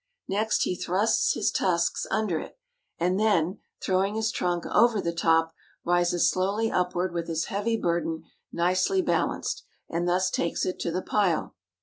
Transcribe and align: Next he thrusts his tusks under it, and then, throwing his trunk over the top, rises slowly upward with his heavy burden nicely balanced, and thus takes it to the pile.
Next 0.27 0.63
he 0.63 0.75
thrusts 0.75 1.33
his 1.35 1.51
tusks 1.51 2.07
under 2.09 2.39
it, 2.39 2.57
and 2.97 3.19
then, 3.19 3.59
throwing 3.79 4.15
his 4.15 4.31
trunk 4.31 4.65
over 4.65 4.99
the 4.99 5.13
top, 5.13 5.53
rises 5.85 6.27
slowly 6.27 6.71
upward 6.71 7.13
with 7.13 7.27
his 7.27 7.45
heavy 7.53 7.77
burden 7.77 8.23
nicely 8.51 9.03
balanced, 9.03 9.63
and 9.87 10.07
thus 10.09 10.31
takes 10.31 10.65
it 10.65 10.79
to 10.79 10.89
the 10.91 11.03
pile. 11.03 11.53